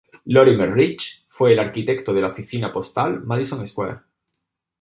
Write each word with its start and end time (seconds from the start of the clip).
Lorimer 0.25 0.73
Rich 0.73 1.25
fue 1.29 1.53
el 1.53 1.59
arquitecto 1.59 2.11
de 2.11 2.21
la 2.21 2.29
Oficina 2.29 2.71
Postal 2.71 3.21
Madison 3.23 3.67
Square. 3.67 3.99